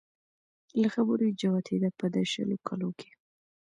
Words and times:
له 0.81 0.87
خبرو 0.95 1.23
يې 1.27 1.37
جوتېده 1.41 1.89
په 1.99 2.05
د 2.13 2.15
شلو 2.31 2.55
کلو 2.67 2.89
کې 2.99 3.11